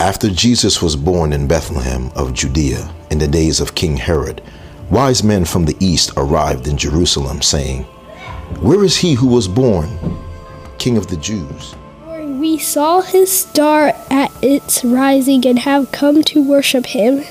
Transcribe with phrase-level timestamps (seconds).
[0.00, 4.40] After Jesus was born in Bethlehem of Judea in the days of King Herod,
[4.90, 7.82] wise men from the east arrived in Jerusalem, saying,
[8.62, 9.90] Where is he who was born,
[10.78, 11.74] King of the Jews?
[12.06, 17.24] We saw his star at its rising and have come to worship him.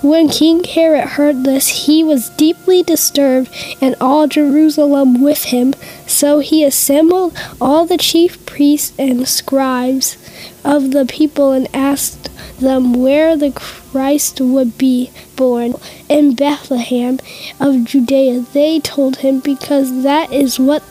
[0.00, 3.50] When King Herod heard this, he was deeply disturbed,
[3.82, 5.74] and all Jerusalem with him.
[6.06, 10.16] So he assembled all the chief priests and scribes
[10.68, 12.28] of the people and asked
[12.60, 15.72] them where the Christ would be born.
[16.10, 17.18] In Bethlehem
[17.58, 20.82] of Judea, they told him, because that is what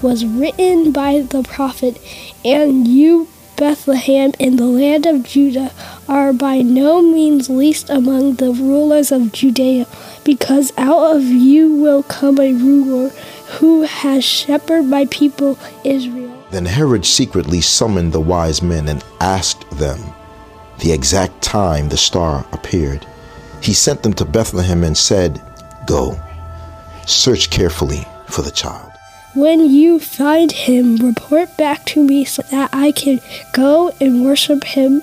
[0.00, 2.00] was written by the prophet.
[2.44, 5.72] And you, Bethlehem, in the land of Judah,
[6.08, 9.86] are by no means least among the rulers of Judea,
[10.22, 13.08] because out of you will come a ruler
[13.58, 16.23] who has shepherded my people Israel.
[16.54, 19.98] Then Herod secretly summoned the wise men and asked them
[20.78, 23.04] the exact time the star appeared.
[23.60, 25.42] He sent them to Bethlehem and said,
[25.84, 26.16] Go,
[27.06, 28.92] search carefully for the child.
[29.34, 33.18] When you find him, report back to me so that I can
[33.52, 35.02] go and worship him.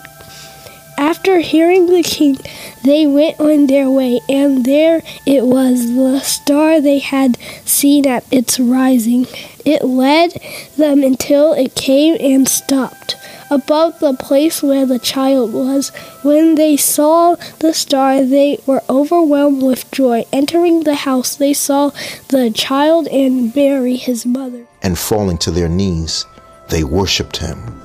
[0.97, 2.37] After hearing the king,
[2.85, 8.23] they went on their way, and there it was, the star they had seen at
[8.31, 9.27] its rising.
[9.65, 10.41] It led
[10.77, 13.15] them until it came and stopped
[13.51, 15.89] above the place where the child was.
[16.23, 20.25] When they saw the star, they were overwhelmed with joy.
[20.31, 21.91] Entering the house, they saw
[22.29, 24.65] the child and Mary, his mother.
[24.81, 26.25] And falling to their knees,
[26.69, 27.81] they worshipped him.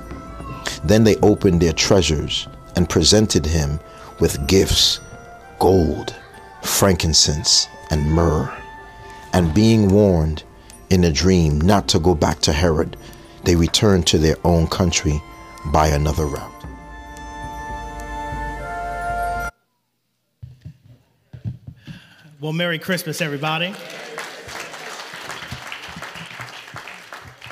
[0.85, 2.47] Then they opened their treasures
[2.77, 3.81] and presented him
[4.21, 5.01] with gifts
[5.59, 6.15] gold,
[6.63, 8.53] frankincense, and myrrh.
[9.33, 10.45] And being warned
[10.91, 12.97] in a dream not to go back to Herod,
[13.45, 15.21] they returned to their own country
[15.67, 16.53] by another route.
[22.41, 23.75] Well, Merry Christmas, everybody.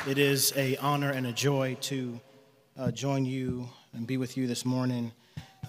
[0.06, 2.20] It is a honor and a joy to
[2.76, 5.12] uh, join you and be with you this morning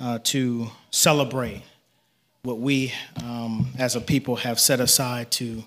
[0.01, 1.63] uh, to celebrate
[2.43, 2.93] what we
[3.23, 5.63] um, as a people have set aside to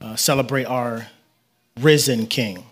[0.00, 1.06] uh, celebrate our
[1.80, 2.64] risen King.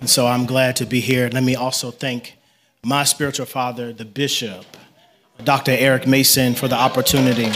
[0.00, 1.28] And so I'm glad to be here.
[1.32, 2.36] Let me also thank
[2.84, 4.64] my spiritual father, the bishop,
[5.42, 5.72] Dr.
[5.72, 7.50] Eric Mason, for the opportunity.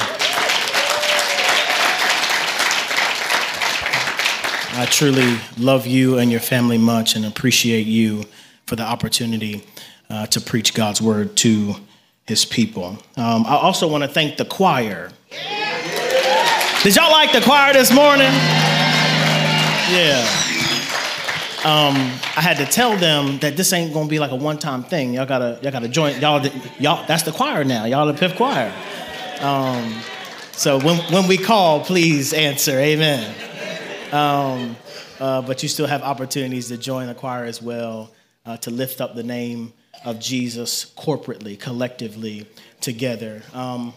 [4.73, 8.25] I truly love you and your family much and appreciate you
[8.67, 9.65] for the opportunity
[10.09, 11.75] uh, to preach God's word to
[12.27, 12.99] his people.
[13.17, 15.11] Um, I also want to thank the choir.
[16.83, 18.33] Did y'all like the choir this morning?
[19.91, 20.50] Yeah.
[21.63, 25.13] Um, I had to tell them that this ain't gonna be like a one-time thing.
[25.13, 26.19] Y'all gotta, y'all gotta join.
[26.19, 26.45] Y'all,
[26.79, 27.07] y'all.
[27.07, 27.85] That's the choir now.
[27.85, 28.73] Y'all the Piff Choir.
[29.41, 30.01] Um,
[30.53, 32.79] so when when we call, please answer.
[32.79, 33.35] Amen.
[34.11, 34.77] Um,
[35.19, 38.11] uh, but you still have opportunities to join the choir as well
[38.47, 42.47] uh, to lift up the name of Jesus corporately, collectively,
[42.81, 43.43] together.
[43.53, 43.93] Um,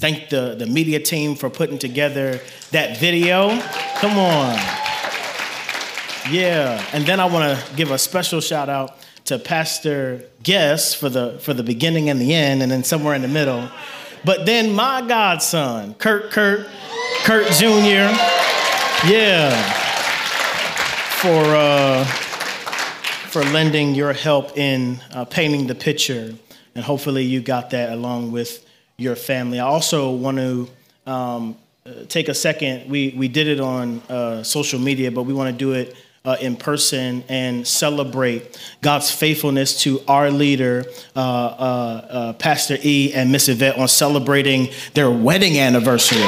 [0.00, 2.40] thank the, the media team for putting together
[2.72, 3.56] that video.
[4.00, 4.83] Come on.
[6.30, 6.84] Yeah.
[6.92, 8.96] And then I want to give a special shout out
[9.26, 13.22] to Pastor Guest for the, for the beginning and the end, and then somewhere in
[13.22, 13.68] the middle.
[14.24, 16.66] But then my godson, Kurt Kurt,
[17.24, 18.12] Kurt Jr.,
[19.06, 19.50] yeah,
[21.20, 21.42] for.
[21.44, 22.20] Uh,
[23.34, 26.32] for lending your help in uh, painting the picture.
[26.76, 28.64] And hopefully you got that along with
[28.96, 29.58] your family.
[29.58, 30.68] I also want to
[31.04, 31.56] um,
[32.06, 32.88] take a second.
[32.88, 36.36] We, we did it on uh, social media, but we want to do it uh,
[36.40, 40.84] in person and celebrate God's faithfulness to our leader,
[41.14, 46.20] uh, uh, uh Pastor E and Miss Yvette, on celebrating their wedding anniversary.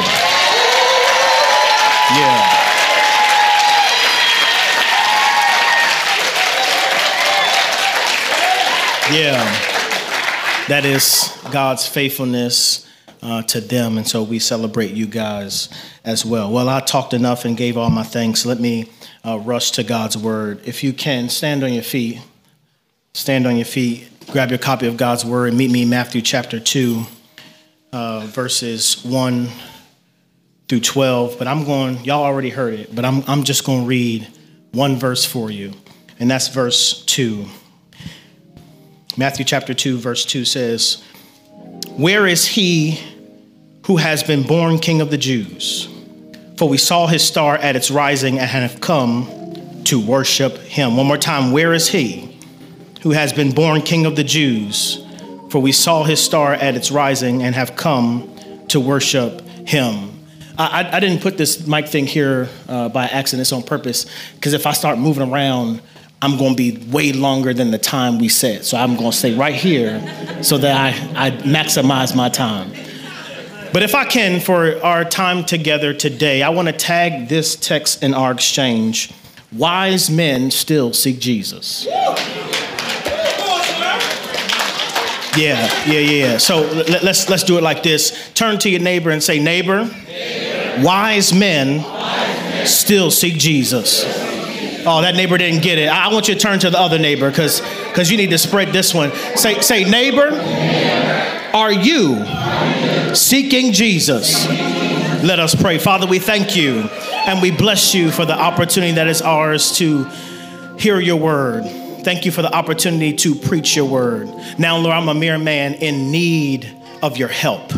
[2.12, 2.62] Yeah.
[9.08, 9.44] Yeah,
[10.66, 12.86] that is God's faithfulness
[13.22, 13.98] uh, to them.
[13.98, 15.68] And so we celebrate you guys
[16.04, 16.50] as well.
[16.52, 18.46] Well, I talked enough and gave all my thanks.
[18.46, 18.90] Let me
[19.24, 20.60] uh, rush to God's word.
[20.64, 22.20] If you can, stand on your feet.
[23.14, 24.08] Stand on your feet.
[24.30, 27.04] Grab your copy of God's word meet me in Matthew chapter 2.
[27.92, 29.48] uh, verses 1
[30.68, 33.86] through 12, but I'm going, y'all already heard it, but I'm, I'm just going to
[33.86, 34.28] read
[34.72, 35.72] one verse for you,
[36.18, 37.46] and that's verse 2.
[39.16, 41.02] Matthew chapter 2, verse 2 says,
[41.96, 43.00] Where is he
[43.86, 45.88] who has been born king of the Jews?
[46.58, 50.96] For we saw his star at its rising and have come to worship him.
[50.96, 52.38] One more time, where is he
[53.02, 55.02] who has been born king of the Jews?
[55.50, 60.12] For we saw his star at its rising and have come to worship him.
[60.58, 64.54] I, I didn't put this mic thing here uh, by accident, it's on purpose, because
[64.54, 65.82] if I start moving around,
[66.22, 68.64] I'm going to be way longer than the time we set.
[68.64, 70.00] So I'm going to stay right here
[70.42, 72.70] so that I, I maximize my time.
[73.72, 78.02] But if I can, for our time together today, I want to tag this text
[78.02, 79.12] in our exchange
[79.52, 81.86] Wise men still seek Jesus.
[85.36, 86.38] Yeah, yeah, yeah.
[86.38, 86.62] So
[87.02, 88.30] let's let's do it like this.
[88.34, 90.82] Turn to your neighbor and say, neighbor, neighbor.
[90.84, 94.25] Wise, men wise men still seek Jesus.
[94.88, 95.88] Oh, that neighbor didn't get it.
[95.88, 98.68] I want you to turn to the other neighbor because because you need to spread
[98.72, 99.12] this one.
[99.34, 101.50] Say say neighbor, neighbor.
[101.54, 102.24] are you
[103.14, 104.46] seeking Jesus?
[105.24, 105.78] Let us pray.
[105.78, 106.82] Father, we thank you
[107.26, 110.04] and we bless you for the opportunity that is ours to
[110.78, 111.64] hear your word.
[112.04, 114.28] Thank you for the opportunity to preach your word.
[114.56, 116.72] Now, Lord, I'm a mere man in need
[117.02, 117.72] of your help.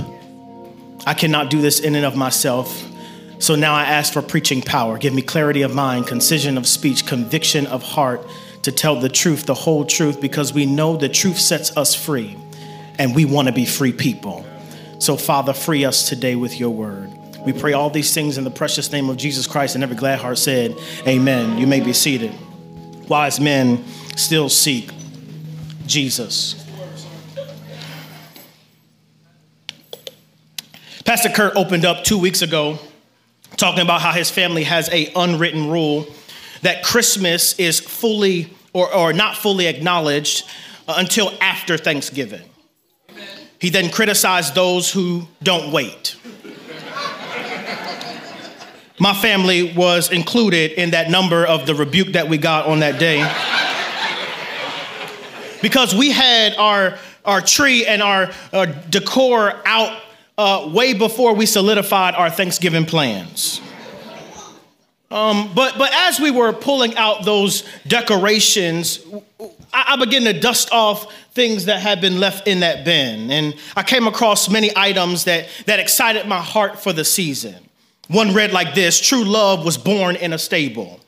[1.07, 2.88] I cannot do this in and of myself.
[3.41, 4.99] So now I ask for preaching power.
[4.99, 8.27] Give me clarity of mind, concision of speech, conviction of heart
[8.63, 12.37] to tell the truth, the whole truth, because we know the truth sets us free
[12.99, 14.45] and we want to be free people.
[14.99, 17.13] So, Father, free us today with your word.
[17.47, 20.19] We pray all these things in the precious name of Jesus Christ, and every glad
[20.19, 20.77] heart said,
[21.07, 21.57] Amen.
[21.57, 22.35] You may be seated.
[23.09, 23.85] Wise men
[24.17, 24.91] still seek
[25.87, 26.67] Jesus.
[31.05, 32.79] Pastor Kurt opened up two weeks ago
[33.59, 36.07] talking about how his family has a unwritten rule
[36.63, 40.45] that Christmas is fully or, or not fully acknowledged
[40.87, 42.49] uh, until after Thanksgiving.
[43.61, 46.17] He then criticized those who don't wait.
[49.01, 52.99] My family was included in that number of the rebuke that we got on that
[52.99, 53.19] day
[55.63, 60.01] because we had our, our tree and our, our decor out
[60.39, 63.61] uh, way before we solidified our Thanksgiving plans.
[65.11, 69.01] Um, but, but as we were pulling out those decorations,
[69.73, 73.31] I, I began to dust off things that had been left in that bin.
[73.31, 77.57] And I came across many items that, that excited my heart for the season.
[78.09, 81.01] One read like this True love was born in a stable.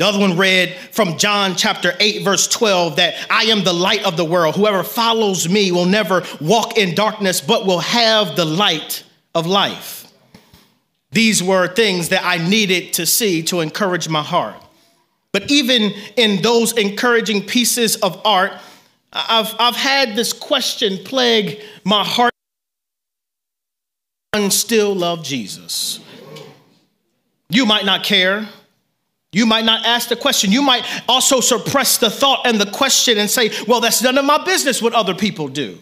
[0.00, 4.02] The other one read from John chapter 8, verse 12, that I am the light
[4.04, 4.56] of the world.
[4.56, 9.04] Whoever follows me will never walk in darkness, but will have the light
[9.34, 10.10] of life.
[11.10, 14.56] These were things that I needed to see to encourage my heart.
[15.32, 18.52] But even in those encouraging pieces of art,
[19.12, 22.32] I've, I've had this question plague my heart.
[24.32, 26.00] And still love Jesus.
[27.50, 28.48] You might not care
[29.32, 30.50] you might not ask the question.
[30.50, 34.24] You might also suppress the thought and the question and say, well, that's none of
[34.24, 35.78] my business what other people do.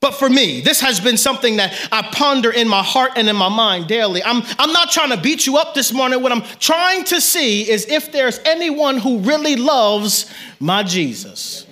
[0.00, 3.34] But for me, this has been something that I ponder in my heart and in
[3.34, 4.22] my mind daily.
[4.22, 6.22] I'm, I'm not trying to beat you up this morning.
[6.22, 11.66] What I'm trying to see is if there's anyone who really loves my Jesus.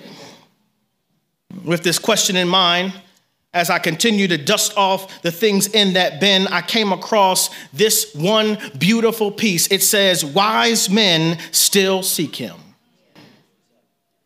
[1.63, 2.93] With this question in mind,
[3.53, 8.13] as I continue to dust off the things in that bin, I came across this
[8.13, 9.67] one beautiful piece.
[9.71, 12.55] It says, Wise men still seek him.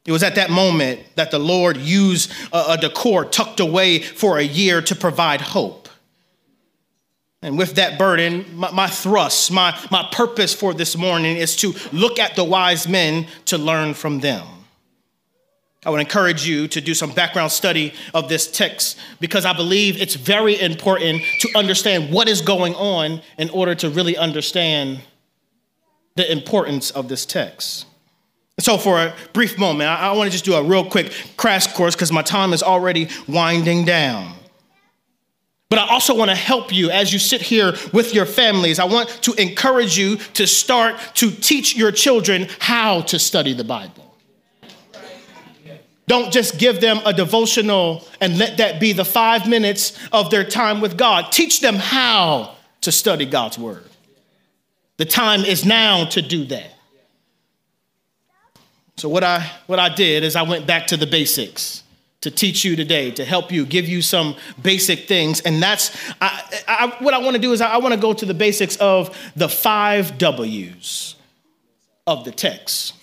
[0.06, 4.44] It was at that moment that the Lord used a, decor tucked away for a
[4.44, 5.88] year to provide hope.
[7.44, 11.74] And with that burden, my, my thrust, my, my purpose for this morning is to
[11.92, 14.46] look at the wise men to learn from them.
[15.84, 20.00] I would encourage you to do some background study of this text because I believe
[20.00, 25.02] it's very important to understand what is going on in order to really understand
[26.16, 27.88] the importance of this text.
[28.60, 31.96] So, for a brief moment, I, want to just do a real quick crash course
[31.96, 34.36] because my time is already winding down.
[35.70, 38.78] But I also want to help you as you sit here with your families.
[38.78, 43.64] I want to encourage you to start to teach your children how to study the
[43.64, 44.11] Bible.
[46.12, 50.44] Don't just give them a devotional and let that be the five minutes of their
[50.44, 51.32] time with God.
[51.32, 53.90] Teach them how to study God's word.
[54.98, 56.74] The time is now to do that.
[58.98, 61.82] So what I what I did is I went back to the basics.
[62.22, 65.42] to teach you today, to help you, give you some basic things.
[65.42, 65.92] And that's
[66.22, 68.78] I, I, what I want to do is I, want to go to the basics
[68.78, 71.16] of the five W's
[72.06, 72.94] of the text.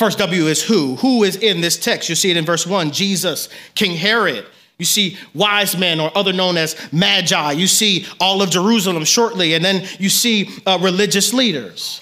[0.00, 0.96] First W is who.
[0.96, 2.08] Who is in this text?
[2.08, 4.46] You see it in verse one Jesus, King Herod.
[4.78, 7.52] You see wise men, or other known as magi.
[7.52, 12.00] You see all of Jerusalem shortly, and then you see uh, religious leaders.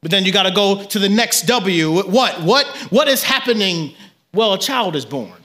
[0.00, 2.02] But then you got to go to the next W.
[2.10, 2.40] What?
[2.40, 2.66] What?
[2.88, 3.92] What is happening?
[4.32, 5.38] Well, a child is born.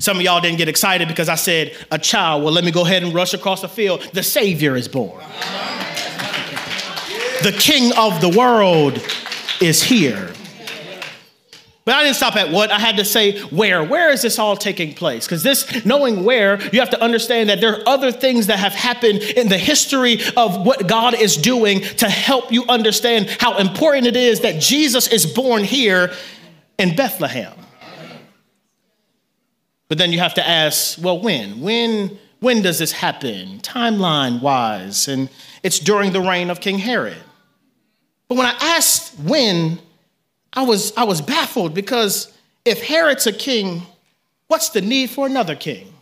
[0.00, 2.42] Some of y'all didn't get excited because I said a child.
[2.42, 4.02] Well, let me go ahead and rush across the field.
[4.14, 5.22] The Savior is born.
[7.44, 9.00] The King of the world
[9.62, 10.32] is here.
[11.84, 12.70] But I didn't stop at what.
[12.70, 13.82] I had to say where.
[13.82, 15.26] Where is this all taking place?
[15.26, 18.72] Because this, knowing where, you have to understand that there are other things that have
[18.72, 24.06] happened in the history of what God is doing to help you understand how important
[24.06, 26.12] it is that Jesus is born here
[26.78, 27.54] in Bethlehem.
[29.88, 31.60] But then you have to ask, well, when?
[31.60, 33.60] When when does this happen?
[33.60, 35.06] Timeline wise.
[35.06, 35.30] And
[35.62, 37.22] it's during the reign of King Herod.
[38.32, 39.78] But when I asked when,
[40.54, 42.32] I was I was baffled because
[42.64, 43.82] if Herod's a king,
[44.48, 45.92] what's the need for another king?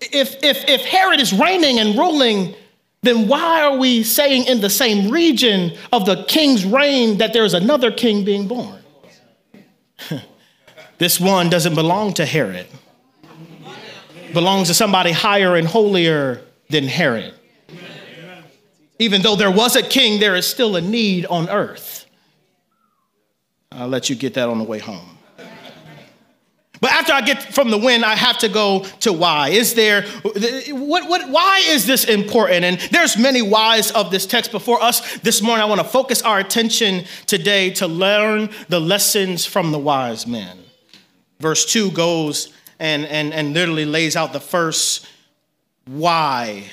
[0.00, 2.54] If if if Herod is reigning and ruling,
[3.02, 7.54] then why are we saying in the same region of the king's reign that there's
[7.54, 8.78] another king being born?
[10.98, 12.68] This one doesn't belong to Herod.
[14.32, 16.40] Belongs to somebody higher and holier
[16.70, 17.34] than Herod.
[18.98, 22.06] Even though there was a king, there is still a need on earth.
[23.72, 25.18] I'll let you get that on the way home.
[26.82, 29.50] But after I get from the when, I have to go to why.
[29.50, 32.64] Is there what what why is this important?
[32.64, 35.62] And there's many whys of this text before us this morning.
[35.62, 40.58] I want to focus our attention today to learn the lessons from the wise men.
[41.38, 45.06] Verse 2 goes and, and, and literally lays out the first
[45.84, 46.64] why,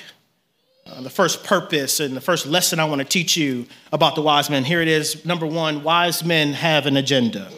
[0.90, 4.22] uh, the first purpose, and the first lesson I want to teach you about the
[4.22, 4.64] wise men.
[4.64, 5.24] Here it is.
[5.24, 7.50] Number one, wise men have an agenda.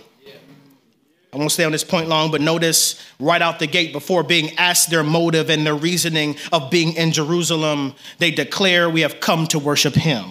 [1.33, 4.55] I won't stay on this point long, but notice right out the gate, before being
[4.59, 9.47] asked their motive and their reasoning of being in Jerusalem, they declare, We have come
[9.47, 10.27] to worship him.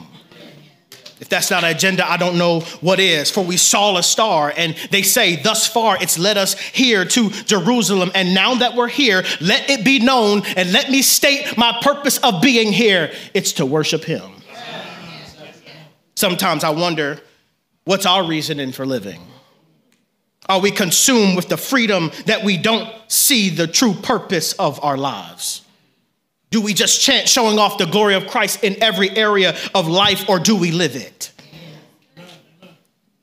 [1.21, 3.29] If that's not an agenda, I don't know what is.
[3.29, 7.29] For we saw a star, and they say, Thus far it's led us here to
[7.29, 8.11] Jerusalem.
[8.15, 12.17] And now that we're here, let it be known, and let me state my purpose
[12.17, 14.31] of being here it's to worship Him.
[16.15, 17.19] Sometimes I wonder,
[17.85, 19.21] what's our reasoning for living?
[20.49, 24.97] Are we consumed with the freedom that we don't see the true purpose of our
[24.97, 25.61] lives?
[26.51, 30.29] Do we just chant showing off the glory of Christ in every area of life,
[30.29, 31.31] or do we live it?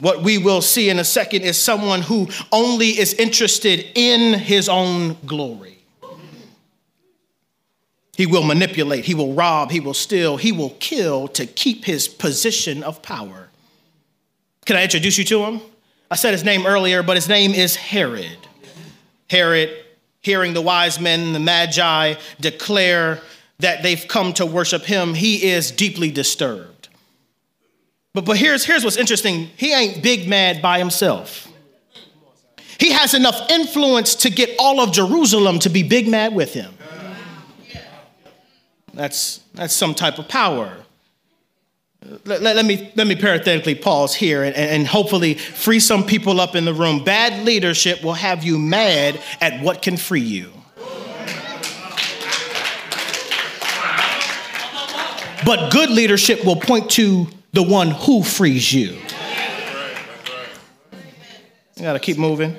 [0.00, 4.68] What we will see in a second is someone who only is interested in his
[4.68, 5.78] own glory.
[8.16, 12.08] He will manipulate, he will rob, he will steal, he will kill to keep his
[12.08, 13.48] position of power.
[14.64, 15.60] Can I introduce you to him?
[16.10, 18.38] I said his name earlier, but his name is Herod.
[19.28, 19.70] Herod
[20.28, 23.18] hearing the wise men, the magi, declare
[23.60, 26.90] that they've come to worship him, he is deeply disturbed.
[28.12, 31.48] But, but here's, here's what's interesting he ain't big mad by himself.
[32.78, 36.74] He has enough influence to get all of Jerusalem to be big mad with him.
[38.92, 40.76] That's, that's some type of power.
[42.24, 46.40] Let, let, let, me, let me parenthetically pause here and, and hopefully free some people
[46.40, 47.02] up in the room.
[47.02, 50.52] Bad leadership will have you mad at what can free you.
[55.44, 58.98] But good leadership will point to the one who frees you.
[61.76, 62.56] You gotta keep moving.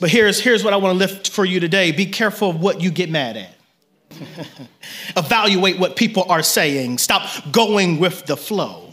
[0.00, 2.90] But here's, here's what I wanna lift for you today be careful of what you
[2.90, 3.55] get mad at.
[5.16, 6.98] Evaluate what people are saying.
[6.98, 8.90] Stop going with the flow.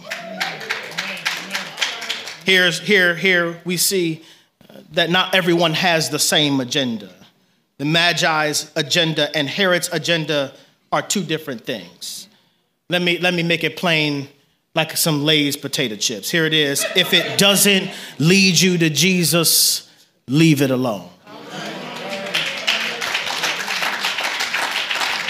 [2.45, 4.23] Here's here here we see
[4.69, 7.09] uh, that not everyone has the same agenda.
[7.77, 10.53] The Magi's agenda and Herod's agenda
[10.91, 12.27] are two different things.
[12.89, 14.27] Let me let me make it plain
[14.75, 16.29] like some Lay's potato chips.
[16.29, 16.85] Here it is.
[16.95, 17.89] If it doesn't
[18.19, 19.89] lead you to Jesus,
[20.27, 21.09] leave it alone.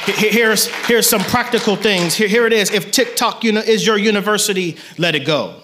[0.06, 2.14] Here's, here's some practical things.
[2.14, 2.72] Here, here it is.
[2.72, 5.62] If TikTok is your university, let it go.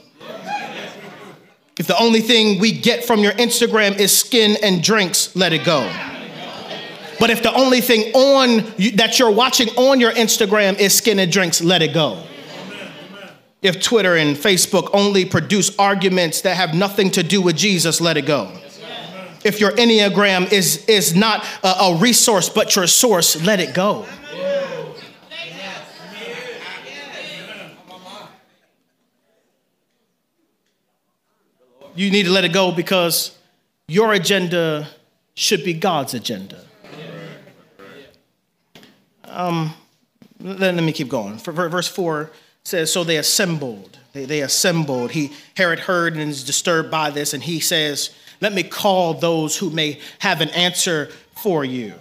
[1.77, 5.65] If the only thing we get from your Instagram is skin and drinks, let it
[5.65, 5.89] go.
[7.19, 8.65] But if the only thing on
[8.95, 12.23] that you're watching on your Instagram is skin and drinks, let it go.
[13.61, 18.15] If Twitter and Facebook only produce arguments that have nothing to do with Jesus, let
[18.15, 18.49] it go.
[19.43, 24.05] If your Enneagram is, is not a, a resource but your source, let it go.
[31.95, 33.37] You need to let it go because
[33.89, 34.87] your agenda
[35.35, 36.63] should be God's agenda.
[39.25, 39.73] Um,
[40.39, 41.37] let, let me keep going.
[41.37, 42.31] Verse 4
[42.63, 43.99] says, So they assembled.
[44.13, 45.11] They, they assembled.
[45.11, 49.57] He Herod heard and is disturbed by this, and he says, Let me call those
[49.57, 51.09] who may have an answer
[51.41, 51.93] for you.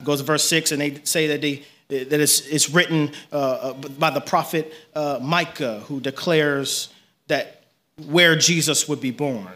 [0.00, 3.72] It Goes to verse 6, and they say that they that it's, it's written uh,
[3.72, 6.92] by the prophet uh, Micah, who declares
[7.28, 7.62] that
[8.06, 9.48] where Jesus would be born.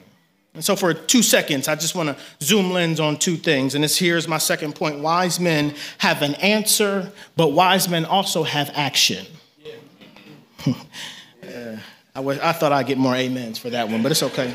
[0.55, 3.75] And so, for two seconds, I just want to zoom lens on two things.
[3.75, 8.43] And this here's my second point wise men have an answer, but wise men also
[8.43, 9.27] have action.
[10.67, 10.73] uh,
[12.15, 14.55] I, was, I thought I'd get more amens for that one, but it's okay.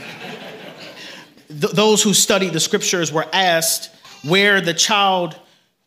[1.47, 3.89] Th- those who studied the scriptures were asked
[4.23, 5.39] where the child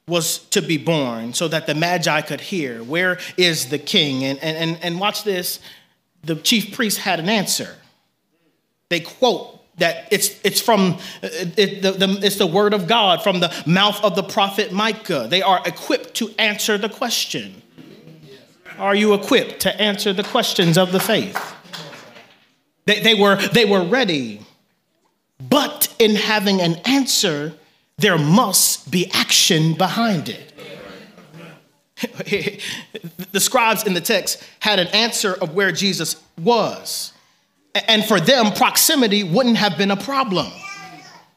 [0.07, 4.39] was to be born so that the magi could hear where is the king and,
[4.41, 5.61] and, and and watch this
[6.25, 7.77] the chief priest had an answer
[8.89, 13.23] they quote that it's, it's from uh, it, the, the, it's the word of God
[13.23, 15.27] from the mouth of the prophet Micah.
[15.29, 17.63] They are equipped to answer the question.
[18.79, 21.39] Are you equipped to answer the questions of the faith?
[22.87, 24.41] They, they, were, they were ready.
[25.49, 27.55] But in having an answer,
[27.99, 30.53] there must be action behind it.
[33.33, 37.13] the scribes in the text had an answer of where Jesus was.
[37.89, 40.51] And for them, proximity wouldn't have been a problem.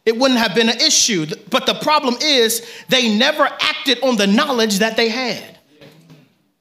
[0.05, 1.27] It wouldn't have been an issue.
[1.49, 5.53] But the problem is, they never acted on the knowledge that they had.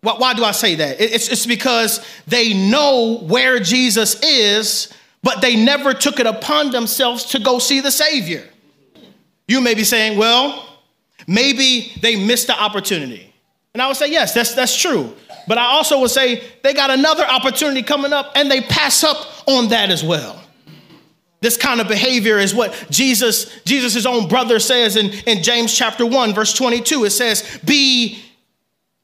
[0.02, 1.00] Why do I say that?
[1.00, 7.38] It's, because they know where Jesus is, but they never took it upon themselves to
[7.38, 8.48] go see the Savior.
[9.48, 10.78] You may be saying, well,
[11.26, 13.32] maybe they missed the opportunity.
[13.74, 15.14] And I would say, yes, that's, that's true.
[15.48, 19.48] But I also would say they got another opportunity coming up and they pass up
[19.48, 20.42] on that as well.
[21.40, 26.06] This kind of behavior is what Jesus, Jesus' own brother says in, in James chapter
[26.06, 27.04] 1, verse 22.
[27.04, 28.22] It says, Be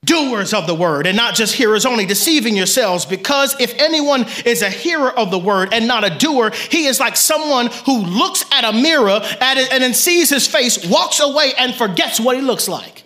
[0.04, 3.04] doers of the word and not just hearers only, deceiving yourselves.
[3.04, 7.00] Because if anyone is a hearer of the word and not a doer, he is
[7.00, 11.20] like someone who looks at a mirror at it and then sees his face, walks
[11.20, 13.04] away, and forgets what he looks like.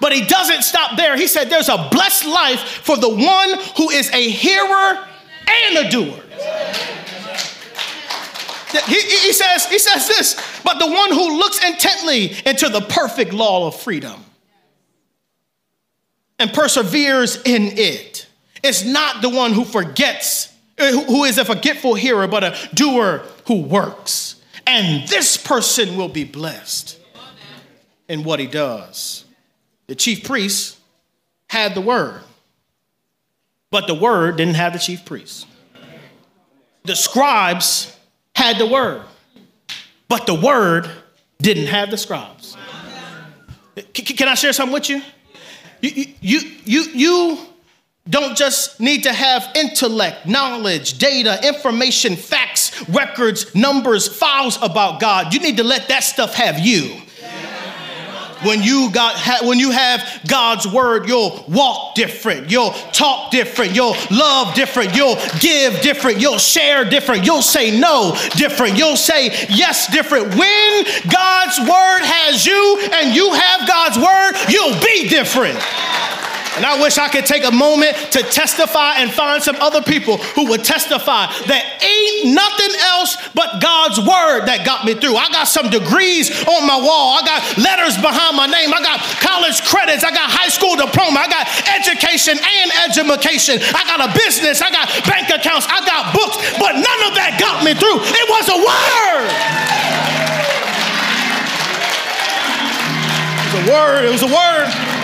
[0.00, 1.16] But he doesn't stop there.
[1.16, 5.06] He said, There's a blessed life for the one who is a hearer
[5.48, 6.22] and a doer.
[8.86, 13.32] He, he, says, he says this, but the one who looks intently into the perfect
[13.32, 14.25] law of freedom
[16.38, 18.26] and perseveres in it.
[18.62, 22.56] it is not the one who forgets, eh, who is a forgetful hearer, but a
[22.74, 24.36] doer who works.
[24.66, 26.98] And this person will be blessed
[28.08, 29.24] in what he does.
[29.86, 30.78] The chief priest
[31.48, 32.20] had the word,
[33.70, 35.46] but the word didn't have the chief priest.
[36.84, 37.96] The scribes
[38.34, 39.02] had the word,
[40.08, 40.90] but the word
[41.40, 42.56] didn't have the scribes.
[43.92, 45.02] Can I share something with you?
[45.80, 47.38] You, you, you, you
[48.08, 55.34] don't just need to have intellect, knowledge, data, information, facts, records, numbers, files about God.
[55.34, 57.00] You need to let that stuff have you.
[58.46, 63.96] When you got when you have God's word, you'll walk different, you'll talk different, you'll
[64.10, 69.92] love different, you'll give different, you'll share different, you'll say no different, you'll say yes
[69.92, 70.34] different.
[70.34, 75.58] When God's word has you and you have God's word, you'll be different.
[76.56, 80.16] And I wish I could take a moment to testify and find some other people
[80.32, 85.20] who would testify that ain't nothing else but God's word that got me through.
[85.20, 87.20] I got some degrees on my wall.
[87.20, 88.72] I got letters behind my name.
[88.72, 90.00] I got college credits.
[90.00, 91.20] I got high school diploma.
[91.20, 91.44] I got
[91.76, 93.60] education and education.
[93.76, 94.64] I got a business.
[94.64, 95.68] I got bank accounts.
[95.68, 96.40] I got books.
[96.56, 98.00] But none of that got me through.
[98.00, 99.28] It was a word.
[103.44, 104.00] It was a word.
[104.08, 104.95] It was a word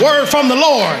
[0.00, 0.96] word from the Lord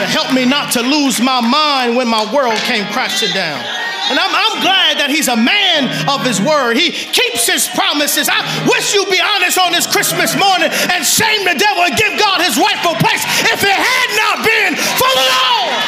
[0.00, 3.60] to help me not to lose my mind when my world came crashing down.
[4.08, 6.74] And I'm, I'm, glad that he's a man of his word.
[6.74, 8.26] He keeps his promises.
[8.26, 12.18] I wish you'd be honest on this Christmas morning and shame the devil and give
[12.18, 15.80] God his rightful place if it had not been for the Lord.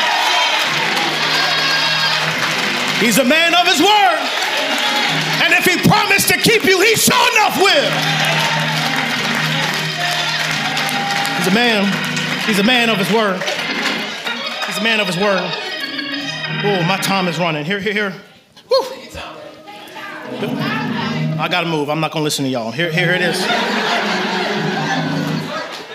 [3.02, 4.20] He's a man of his word.
[5.42, 7.90] And if he promised to keep you, he sure enough will.
[11.42, 12.11] He's a man
[12.46, 13.40] He's a man of his word.
[14.66, 15.40] He's a man of his word.
[16.64, 17.64] Oh, my time is running.
[17.64, 18.14] Here, here, here.
[18.70, 18.78] Woo.
[21.38, 21.88] I gotta move.
[21.88, 22.70] I'm not gonna listen to y'all.
[22.70, 23.40] Here, here it is.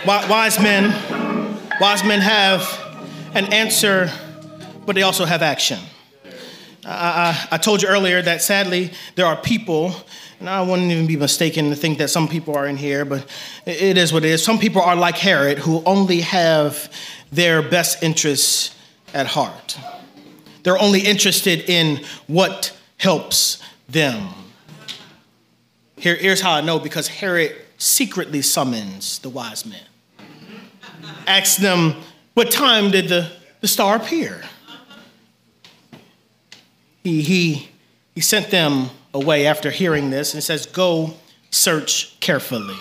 [0.05, 0.93] Wise men,
[1.81, 2.61] wise men have
[3.33, 4.09] an answer,
[4.85, 5.79] but they also have action.
[6.85, 9.93] I, I, I told you earlier that sadly there are people
[10.39, 13.25] and I wouldn't even be mistaken to think that some people are in here, but
[13.65, 14.43] it is what it is.
[14.43, 16.91] Some people are like Herod, who only have
[17.31, 18.75] their best interests
[19.13, 19.77] at heart.
[20.63, 24.29] They're only interested in what helps them.
[25.95, 29.81] Here, here's how I know because Herod secretly summons the wise men.
[31.25, 31.95] Asks them,
[32.35, 34.43] What time did the, the star appear?
[37.03, 37.69] He, he,
[38.13, 41.13] he sent them away after hearing this and says, Go
[41.49, 42.77] search carefully.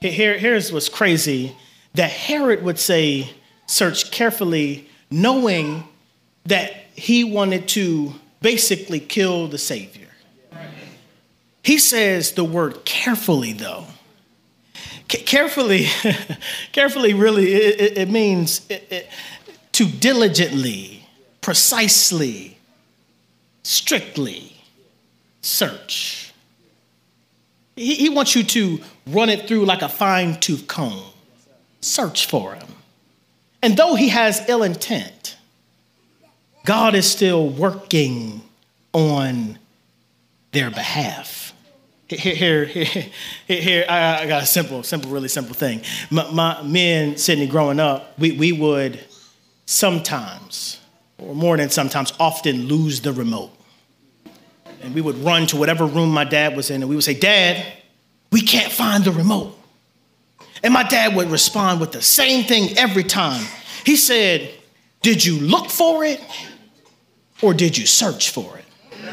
[0.00, 1.56] Here, here's what's crazy
[1.94, 3.30] that Herod would say,
[3.66, 5.84] Search carefully, knowing
[6.44, 10.08] that he wanted to basically kill the Savior.
[11.62, 13.86] He says the word carefully, though.
[15.10, 15.86] C- carefully,
[16.72, 19.10] carefully really, it, it means it, it,
[19.72, 21.06] to diligently,
[21.40, 22.58] precisely,
[23.62, 24.49] strictly
[25.42, 26.32] search.
[27.76, 31.02] He, he wants you to run it through like a fine tooth comb.
[31.80, 32.68] Search for him.
[33.62, 35.36] And though he has ill intent,
[36.64, 38.42] God is still working
[38.92, 39.58] on
[40.52, 41.52] their behalf.
[42.08, 43.06] Here, here, here,
[43.46, 45.82] here I got a simple, simple, really simple thing.
[46.10, 48.98] My, my, me and Sydney growing up, we, we would
[49.66, 50.80] sometimes,
[51.18, 53.52] or more than sometimes, often lose the remote.
[54.80, 57.14] And we would run to whatever room my dad was in, and we would say,
[57.14, 57.64] Dad,
[58.32, 59.56] we can't find the remote.
[60.62, 63.44] And my dad would respond with the same thing every time.
[63.84, 64.50] He said,
[65.02, 66.20] Did you look for it
[67.42, 68.64] or did you search for it?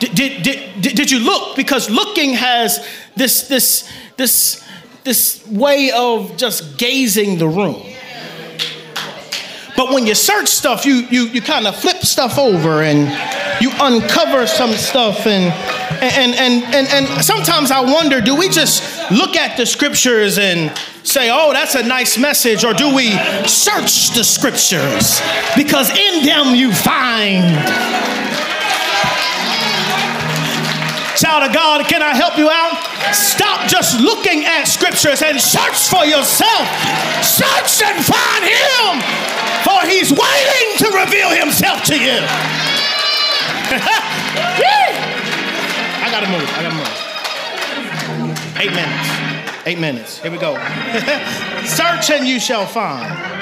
[0.00, 1.56] Did, did, did, did, you look?
[1.56, 4.64] Because looking has this, this, this,
[5.02, 7.82] this way of just gazing the room.
[9.76, 13.08] But when you search stuff, you, you, you kind of flip stuff over and
[13.60, 15.52] you uncover some stuff and
[16.00, 20.70] and, and, and, and sometimes I wonder do we just look at the scriptures and
[21.02, 23.10] say, oh, that's a nice message, or do we
[23.48, 25.20] search the scriptures?
[25.56, 27.56] Because in them you find.
[31.16, 32.78] Child of God, can I help you out?
[33.12, 36.68] Stop just looking at scriptures and search for yourself.
[37.24, 39.02] Search and find Him,
[39.66, 42.87] for He's waiting to reveal Himself to you.
[46.00, 46.48] I gotta move.
[46.56, 47.08] I gotta move.
[48.56, 49.66] Eight minutes.
[49.66, 50.18] Eight minutes.
[50.18, 50.54] Here we go.
[51.64, 53.38] Search and you shall find.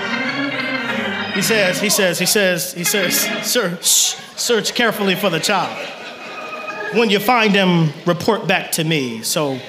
[1.35, 5.77] He says, he says, he says, he says, search, search carefully for the child.
[6.95, 9.61] When you find him, report back to me so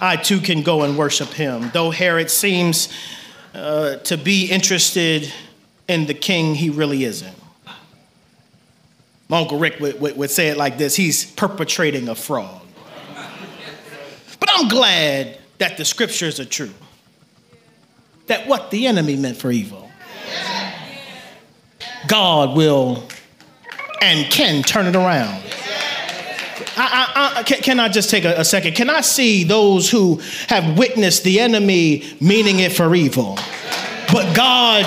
[0.00, 1.70] I too can go and worship him.
[1.74, 2.88] Though Herod seems
[3.54, 5.32] uh, to be interested
[5.88, 7.39] in the king, he really isn't.
[9.30, 12.60] My Uncle Rick would, would, would say it like this he's perpetrating a fraud.
[14.40, 16.72] But I'm glad that the scriptures are true.
[18.26, 19.88] That what the enemy meant for evil,
[22.08, 23.06] God will
[24.02, 25.44] and can turn it around.
[26.76, 28.74] I, I, I, can, can, I just take a, a second?
[28.74, 33.38] Can I see those who have witnessed the enemy meaning it for evil,
[34.12, 34.84] but God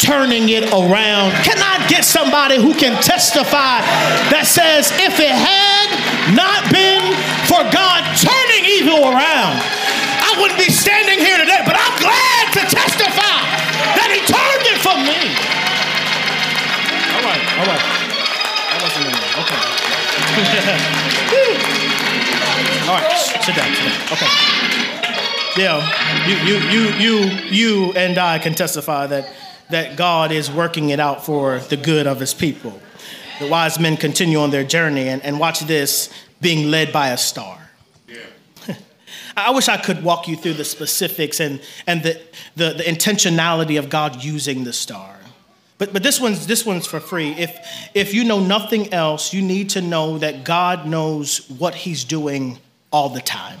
[0.00, 1.36] turning it around.
[1.44, 3.84] Can I get somebody who can testify
[4.32, 5.92] that says, if it had
[6.32, 7.04] not been
[7.44, 12.64] for God turning evil around, I wouldn't be standing here today, but I'm glad to
[12.64, 13.44] testify
[14.00, 15.36] that He turned it for me.
[17.12, 17.84] All right, all right.
[18.72, 19.04] That wasn't.
[19.36, 19.60] Okay.
[22.88, 23.12] all right,
[23.44, 23.68] sit down.
[24.16, 24.32] Okay.
[25.58, 25.82] Yeah,
[26.26, 27.16] you, you, you, you,
[27.50, 29.26] you, and I can testify that
[29.70, 32.80] that God is working it out for the good of his people.
[33.38, 37.16] The wise men continue on their journey, and, and watch this being led by a
[37.16, 37.58] star.
[38.06, 38.18] Yeah.
[39.36, 42.20] I wish I could walk you through the specifics and, and the,
[42.56, 45.16] the, the intentionality of God using the star.
[45.80, 47.30] But, but this, one's, this one's for free.
[47.30, 52.04] If, if you know nothing else, you need to know that God knows what He's
[52.04, 52.58] doing
[52.90, 53.60] all the time.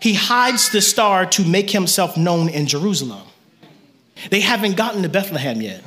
[0.00, 3.22] He hides the star to make Himself known in Jerusalem.
[4.30, 5.82] They haven't gotten to Bethlehem yet.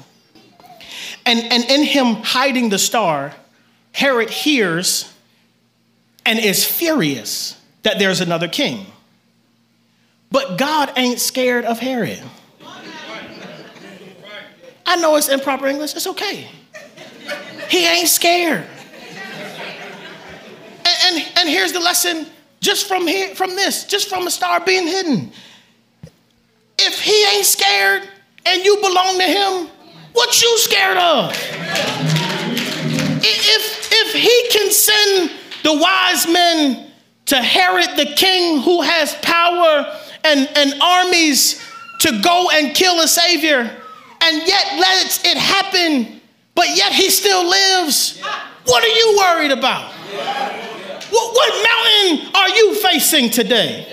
[1.25, 3.33] And, and in him hiding the star,
[3.91, 5.13] Herod hears
[6.25, 8.85] and is furious that there's another king.
[10.31, 12.21] But God ain't scared of Herod.
[14.85, 16.47] I know it's improper English, it's okay.
[17.69, 18.65] He ain't scared.
[20.85, 22.27] and, and here's the lesson
[22.59, 25.31] just from here, from this, just from a star being hidden.
[26.77, 28.09] If he ain't scared
[28.45, 29.69] and you belong to him,
[30.13, 31.31] what you scared of?
[33.25, 35.31] If, if he can send
[35.63, 36.91] the wise men
[37.25, 41.61] to Herod the king who has power and, and armies
[41.99, 43.59] to go and kill a savior,
[44.21, 46.21] and yet let it happen,
[46.55, 48.21] but yet he still lives,
[48.65, 49.91] what are you worried about?
[51.09, 53.85] What, what mountain are you facing today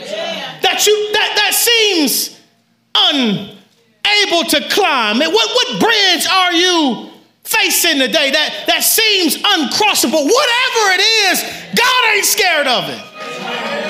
[0.62, 2.40] that you that, that seems
[4.10, 5.18] unable to climb?
[5.18, 7.10] What, what bridge are you
[7.44, 10.22] facing today that, that seems uncrossable?
[10.24, 11.42] Whatever it is,
[11.74, 13.02] God ain't scared of it.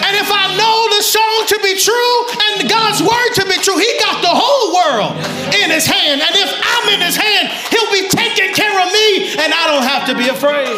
[0.00, 2.14] And if I know the song to be true
[2.50, 5.16] and God's word to be true, He got the whole world
[5.54, 6.20] in His hand.
[6.20, 9.87] And if I'm in His hand, He'll be taking care of me and I don't
[9.87, 10.72] have to be afraid.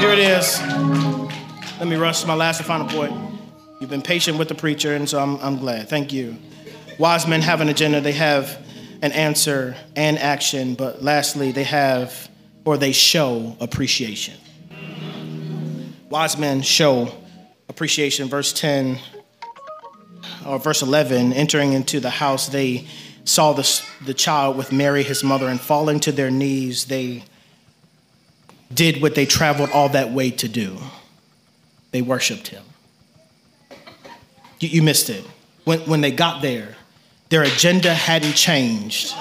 [0.00, 0.58] Here it is.
[1.78, 3.12] Let me rush to my last and final point.
[3.80, 5.88] You've been patient with the preacher, and so I'm, I'm glad.
[5.88, 6.36] Thank you.
[7.02, 8.64] Wise men have an agenda, they have
[9.02, 12.30] an answer and action, but lastly, they have
[12.64, 14.34] or they show appreciation.
[16.08, 17.12] Wise men show
[17.68, 18.28] appreciation.
[18.28, 19.00] Verse 10
[20.46, 22.86] or verse 11 entering into the house, they
[23.24, 27.24] saw the, the child with Mary, his mother, and falling to their knees, they
[28.72, 30.78] did what they traveled all that way to do
[31.90, 32.62] they worshiped him.
[34.60, 35.24] You, you missed it.
[35.64, 36.76] When, when they got there,
[37.32, 39.14] their agenda hadn't changed.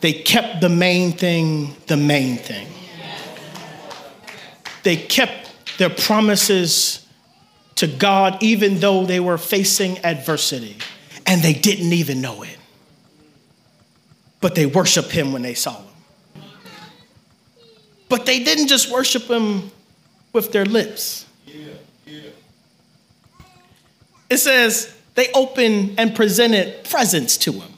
[0.00, 2.66] They kept the main thing the main thing.
[4.82, 7.06] They kept their promises
[7.76, 10.76] to God even though they were facing adversity
[11.24, 12.58] and they didn't even know it.
[14.40, 16.42] But they worshiped him when they saw him.
[18.08, 19.70] But they didn't just worship him
[20.32, 21.26] with their lips.
[24.28, 27.72] It says they opened and presented presents to him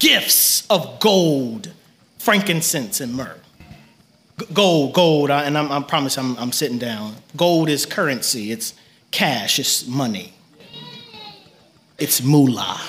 [0.00, 1.70] gifts of gold,
[2.18, 3.36] frankincense, and myrrh.
[4.52, 7.14] Gold, gold, and I'm, I promise I'm, I'm sitting down.
[7.36, 8.74] Gold is currency, it's
[9.10, 10.32] cash, it's money,
[11.98, 12.80] it's moolah.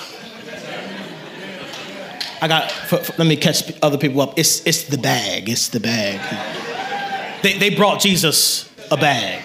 [2.40, 4.36] I got, for, for, let me catch other people up.
[4.36, 6.20] It's, it's the bag, it's the bag.
[7.42, 9.42] They, they brought Jesus a bag.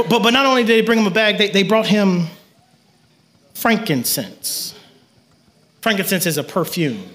[0.00, 2.28] But, but, but not only did they bring him a bag, they, they brought him
[3.52, 4.74] frankincense.
[5.82, 7.06] Frankincense is a perfume.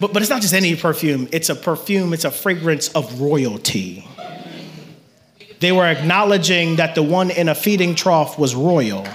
[0.00, 4.04] But, but it's not just any perfume, it's a perfume, it's a fragrance of royalty.
[5.60, 9.06] They were acknowledging that the one in a feeding trough was royal.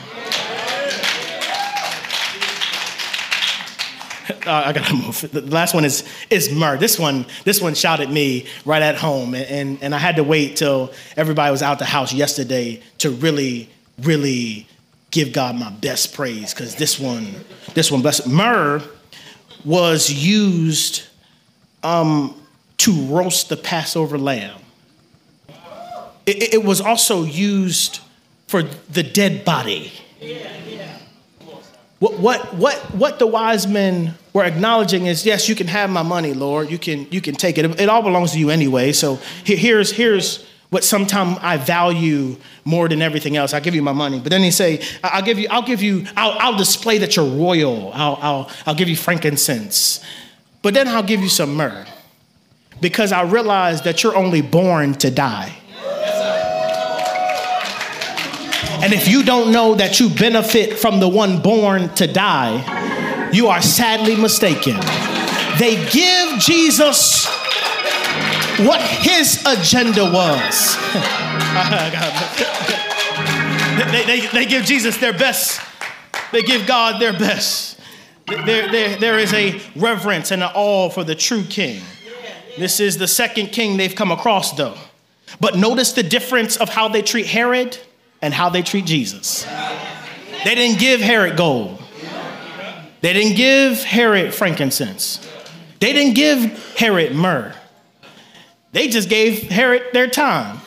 [4.45, 5.29] Uh, I gotta move.
[5.31, 6.77] The last one is is myrrh.
[6.77, 10.23] This one, this one shot at me right at home, and, and I had to
[10.23, 13.69] wait till everybody was out the house yesterday to really,
[14.01, 14.67] really
[15.11, 17.33] give God my best praise because this one,
[17.73, 18.25] this one, bless.
[18.27, 18.81] Myrrh
[19.63, 21.03] was used
[21.83, 22.39] um,
[22.77, 24.59] to roast the Passover lamb.
[26.25, 27.99] It, it was also used
[28.47, 29.91] for the dead body.
[31.99, 36.03] What, what, what, what the wise men were acknowledging is yes, you can have my
[36.03, 36.69] money, Lord.
[36.69, 37.79] You can, you can take it.
[37.79, 38.91] It all belongs to you anyway.
[38.91, 43.53] So here's, here's what sometimes I value more than everything else.
[43.53, 44.19] I'll give you my money.
[44.19, 47.25] But then he say, I'll give you, I'll give you, I'll, I'll display that you're
[47.25, 47.93] royal.
[47.93, 50.03] I'll, I'll, I'll give you frankincense.
[50.61, 51.85] But then I'll give you some myrrh.
[52.81, 55.55] Because I realize that you're only born to die.
[58.83, 63.47] And if you don't know that you benefit from the one born to die, you
[63.47, 64.75] are sadly mistaken.
[65.59, 67.25] They give Jesus
[68.59, 70.75] what his agenda was.
[73.91, 75.61] they, they, they give Jesus their best,
[76.31, 77.79] they give God their best.
[78.27, 81.81] There, there, there is a reverence and an awe for the true king.
[82.57, 84.75] This is the second king they've come across, though.
[85.39, 87.77] But notice the difference of how they treat Herod
[88.25, 89.43] and how they treat Jesus.
[90.43, 91.79] They didn't give Herod gold,
[93.01, 95.19] they didn't give Herod frankincense,
[95.79, 97.53] they didn't give Herod myrrh.
[98.71, 100.59] They just gave Herod their time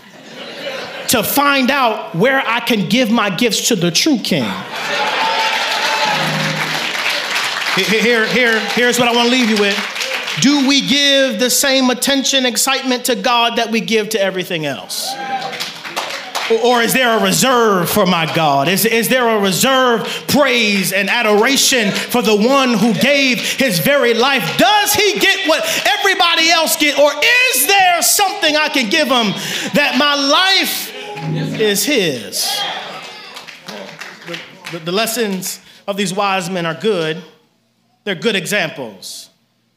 [1.08, 4.50] to find out where I can give my gifts to the true king.
[7.74, 9.76] Here, here, here's what I want to leave you with.
[10.40, 15.12] Do we give the same attention, excitement to God that we give to everything else?
[16.50, 18.68] Or is there a reserve for my God?
[18.68, 24.14] Is, is there a reserve praise and adoration for the one who gave his very
[24.14, 24.56] life?
[24.56, 26.98] Does he get what everybody else get?
[26.98, 29.32] Or is there something I can give him
[29.74, 30.94] that my life
[31.60, 32.60] is his?
[34.70, 37.22] The, the lessons of these wise men are good.
[38.04, 39.27] They're good examples.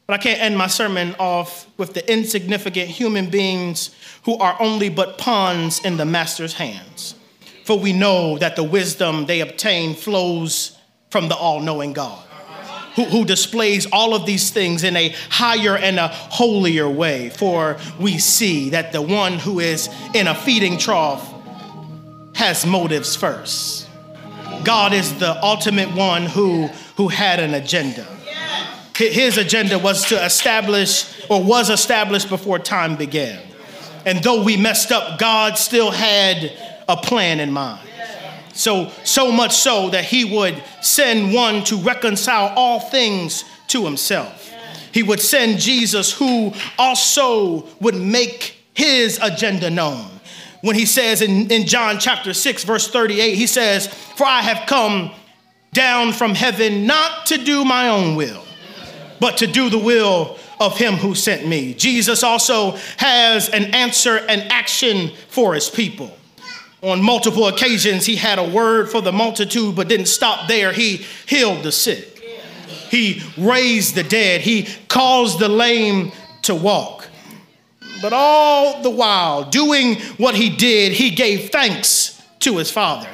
[0.06, 4.88] But I can't end my sermon off with the insignificant human beings who are only
[4.88, 7.14] but pawns in the master's hands.
[7.64, 10.76] For we know that the wisdom they obtain flows
[11.10, 12.24] from the all knowing God,
[12.96, 17.30] who, who displays all of these things in a higher and a holier way.
[17.30, 21.32] For we see that the one who is in a feeding trough
[22.34, 23.88] has motives first.
[24.64, 28.06] God is the ultimate one who, who had an agenda.
[28.96, 33.40] His agenda was to establish, or was established before time began.
[34.04, 36.52] And though we messed up, God still had
[36.88, 37.88] a plan in mind.
[38.52, 44.52] So, so much so that he would send one to reconcile all things to himself.
[44.92, 50.06] He would send Jesus, who also would make his agenda known.
[50.60, 54.66] When he says in, in John chapter 6, verse 38, he says, For I have
[54.66, 55.10] come
[55.72, 58.44] down from heaven not to do my own will,
[59.22, 61.74] but to do the will of him who sent me.
[61.74, 66.10] Jesus also has an answer and action for his people.
[66.82, 70.72] On multiple occasions, he had a word for the multitude, but didn't stop there.
[70.72, 72.18] He healed the sick,
[72.90, 76.10] he raised the dead, he caused the lame
[76.42, 77.06] to walk.
[78.02, 83.08] But all the while, doing what he did, he gave thanks to his Father.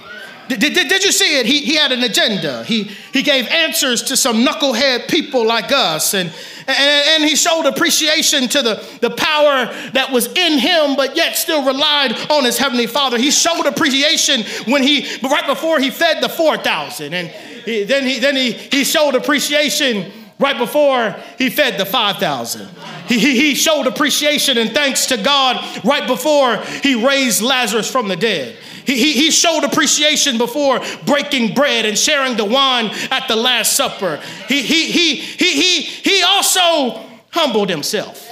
[0.48, 1.46] Did, did, did, you see it?
[1.46, 2.64] He, he had an agenda.
[2.64, 6.14] He, he gave answers to some knucklehead people like us.
[6.14, 6.32] And,
[6.66, 11.36] and, and he showed appreciation to the, the power that was in him, but yet
[11.36, 13.18] still relied on his heavenly father.
[13.18, 17.12] He showed appreciation when he, right before he fed the 4,000.
[17.12, 22.68] And he, then, he, then he, he showed appreciation right before he fed the 5,000.
[23.06, 28.08] He, he, he showed appreciation and thanks to God right before he raised Lazarus from
[28.08, 28.56] the dead.
[28.94, 34.18] He, he, showed appreciation before breaking bread and sharing the wine at the Last Supper.
[34.48, 38.26] He, he, he, he, he, he also humbled himself.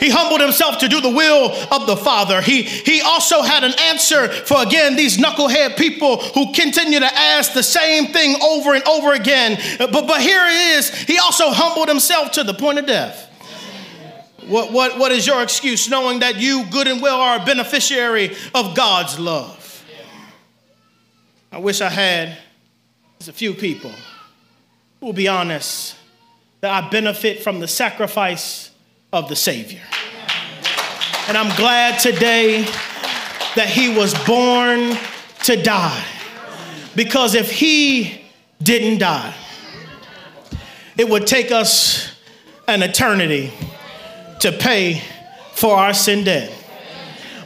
[0.00, 2.40] He humbled himself to do the will of the Father.
[2.40, 7.52] He, he also had an answer for, again, these knucklehead people who continue to ask
[7.52, 9.60] the same thing over and over again.
[9.78, 10.94] But, but here it is.
[10.94, 13.29] He also humbled himself to the point of death.
[14.50, 18.36] What, what, what is your excuse knowing that you, good and well, are a beneficiary
[18.52, 19.84] of God's love?
[21.52, 22.36] I wish I had
[23.28, 23.92] a few people
[24.98, 25.94] who will be honest
[26.62, 28.72] that I benefit from the sacrifice
[29.12, 29.82] of the Savior.
[31.28, 32.62] And I'm glad today
[33.54, 34.96] that He was born
[35.44, 36.04] to die.
[36.96, 38.20] Because if He
[38.60, 39.32] didn't die,
[40.98, 42.16] it would take us
[42.66, 43.52] an eternity
[44.40, 45.02] to pay
[45.52, 46.52] for our sin debt.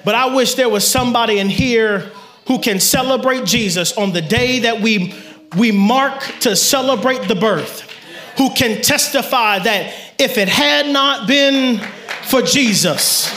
[0.05, 2.11] But I wish there was somebody in here
[2.47, 5.15] who can celebrate Jesus on the day that we,
[5.57, 7.91] we mark to celebrate the birth,
[8.37, 11.79] who can testify that if it had not been
[12.23, 13.33] for Jesus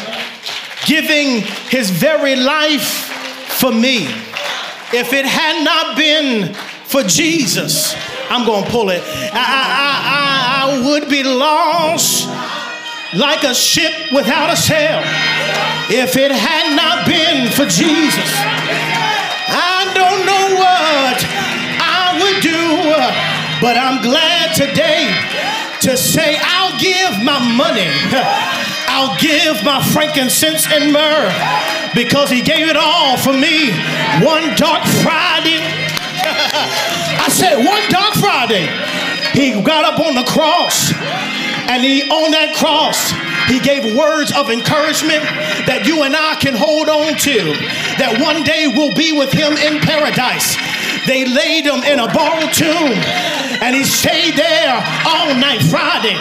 [0.86, 3.06] giving his very life
[3.60, 4.06] for me,
[4.94, 6.54] if it had not been
[6.86, 7.96] for Jesus,
[8.30, 9.02] I'm gonna pull it,
[9.34, 12.28] I, I, I, I would be lost
[13.14, 15.02] like a ship without a sail.
[15.90, 18.32] If it had not been for Jesus,
[19.48, 21.18] I don't know what
[21.80, 22.60] I would do,
[23.62, 25.08] but I'm glad today
[25.82, 27.88] to say I'll give my money.
[28.90, 31.32] I'll give my frankincense and myrrh
[31.94, 33.72] because he gave it all for me
[34.26, 35.62] one dark Friday.
[36.28, 38.68] I said, one dark Friday,
[39.34, 40.92] he got up on the cross
[41.68, 43.12] and he, on that cross,
[43.52, 45.24] he gave words of encouragement
[45.68, 47.54] that you and I can hold on to,
[48.00, 50.56] that one day we'll be with him in paradise.
[51.08, 52.96] They laid him in a borrowed tomb,
[53.60, 54.76] and he stayed there
[55.08, 56.16] all night Friday.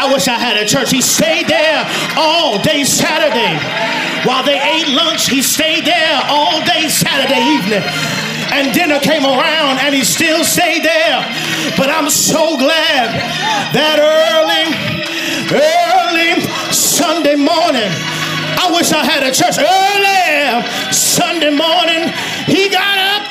[0.00, 0.90] I wish I had a church.
[0.90, 3.54] He stayed there all day Saturday.
[4.26, 7.84] While they ate lunch, he stayed there all day Saturday evening
[8.52, 11.20] and dinner came around and he still stayed there.
[11.76, 13.14] But I'm so glad
[13.74, 14.66] that early,
[15.54, 16.40] early
[16.72, 17.90] Sunday morning,
[18.58, 22.12] I wish I had a church early Sunday morning.
[22.46, 23.22] He got up,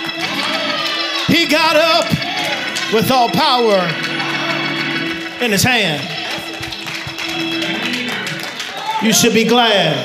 [1.27, 2.07] he got up
[2.93, 3.79] with all power
[5.43, 6.01] in his hand.
[9.03, 9.95] You should be glad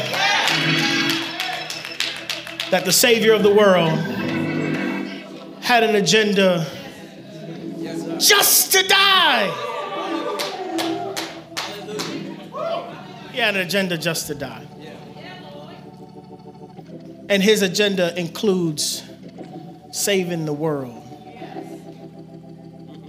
[2.70, 4.13] that the Savior of the world
[5.64, 6.66] had an agenda
[8.18, 9.48] just to die.
[13.32, 14.66] He had an agenda just to die.
[17.30, 19.02] And his agenda includes
[19.90, 21.00] saving the world.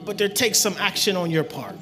[0.06, 1.76] But there takes some action on your part.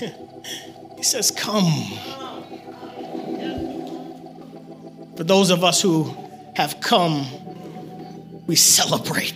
[0.96, 1.70] he says, Come.
[5.18, 6.16] For those of us who
[6.56, 7.26] have come,
[8.46, 9.34] we celebrate.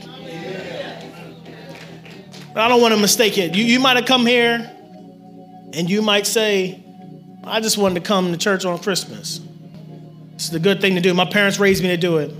[2.52, 3.54] But I don't want to mistake it.
[3.54, 4.72] You, you might have come here
[5.74, 6.82] and you might say,
[7.44, 9.40] I just wanted to come to church on Christmas.
[10.34, 11.12] It's the good thing to do.
[11.14, 12.34] My parents raised me to do it.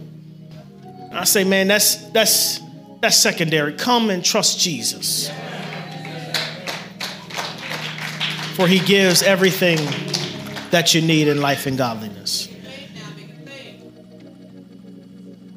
[1.12, 2.60] I say, man, that's that's
[3.00, 3.74] that's secondary.
[3.74, 5.30] Come and trust Jesus.
[8.54, 9.78] For he gives everything
[10.70, 12.48] that you need in life and godliness.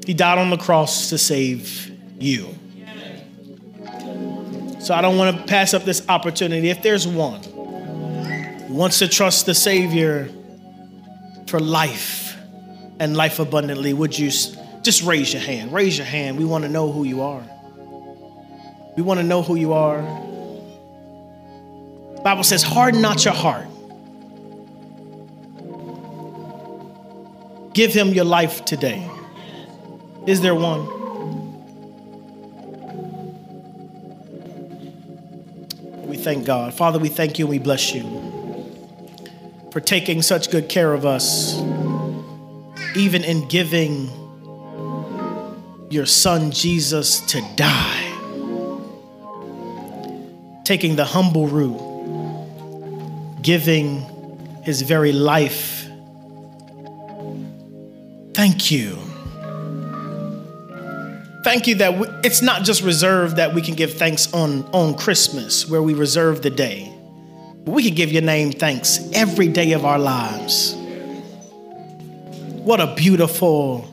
[0.10, 1.88] He died on the cross to save
[2.20, 2.56] you.
[4.80, 6.70] So I don't want to pass up this opportunity.
[6.72, 7.40] If there's one
[8.74, 10.28] wants to trust the Savior
[11.46, 12.36] for life
[13.00, 15.72] and life abundantly, would you just raise your hand?
[15.72, 16.40] Raise your hand.
[16.40, 17.44] We want to know who you are.
[18.98, 20.02] We want to know who you are.
[22.16, 23.68] The Bible says, harden not your heart.
[27.76, 29.08] Give him your life today.
[30.30, 30.86] Is there one?
[36.08, 36.72] We thank God.
[36.72, 38.04] Father, we thank you and we bless you
[39.72, 41.60] for taking such good care of us,
[42.96, 44.12] even in giving
[45.90, 48.06] your son Jesus to die.
[50.64, 51.82] Taking the humble route,
[53.42, 54.06] giving
[54.62, 55.88] his very life.
[58.36, 59.09] Thank you.
[61.44, 64.96] Thank you that we, it's not just reserved that we can give thanks on, on
[64.96, 66.94] Christmas, where we reserve the day.
[67.64, 70.76] But we can give your name thanks every day of our lives.
[72.64, 73.84] What a beautiful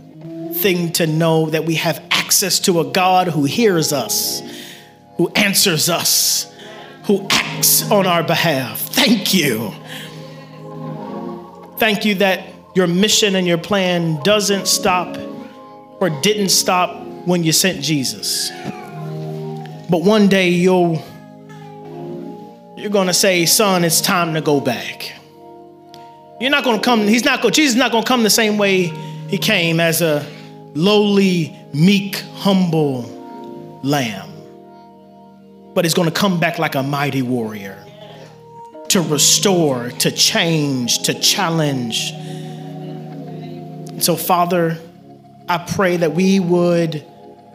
[0.55, 4.43] thing to know that we have access to a God who hears us,
[5.17, 6.53] who answers us,
[7.05, 8.81] who acts on our behalf.
[8.81, 9.73] Thank you.
[11.79, 12.45] Thank you that
[12.75, 15.17] your mission and your plan doesn't stop
[16.01, 18.51] or didn't stop when you sent Jesus.
[19.91, 21.03] But one day you'll
[22.77, 25.12] you're going to say, "Son, it's time to go back."
[26.41, 28.31] You're not going to come he's not going Jesus is not going to come the
[28.31, 28.93] same way
[29.29, 30.27] he came as a
[30.74, 34.31] lowly, meek, humble lamb.
[35.74, 37.83] But he's going to come back like a mighty warrior
[38.89, 42.12] to restore, to change, to challenge.
[44.03, 44.79] So, Father,
[45.49, 47.05] I pray that we would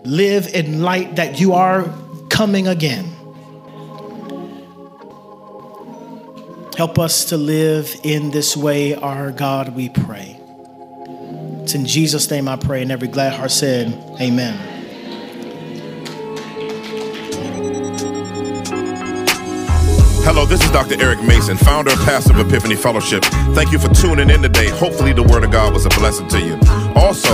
[0.03, 1.93] live in light that you are
[2.29, 3.05] coming again.
[6.77, 10.39] Help us to live in this way, our God, we pray.
[11.63, 13.87] It's in Jesus' name I pray, and every glad heart said,
[14.19, 14.71] Amen.
[20.23, 21.01] Hello, this is Dr.
[21.01, 23.23] Eric Mason, founder and pastor of Epiphany Fellowship.
[23.53, 24.69] Thank you for tuning in today.
[24.69, 26.59] Hopefully, the Word of God was a blessing to you.
[26.95, 27.33] Also,